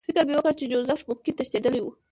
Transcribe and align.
فکر 0.07 0.23
مې 0.27 0.33
وکړ 0.37 0.53
چې 0.59 0.69
جوزف 0.71 0.99
ممکن 1.09 1.33
تښتېدلی 1.37 1.79
وي 1.81 1.91